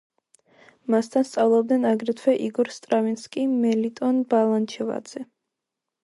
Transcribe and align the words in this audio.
მასთან 0.93 1.25
სწავლობდნენ 1.31 1.83
აგრეთვე 1.89 2.33
იგორ 2.45 2.71
სტრავინსკი, 2.77 3.43
მელიტონ 3.65 4.23
ბალანჩივაძე. 4.31 5.23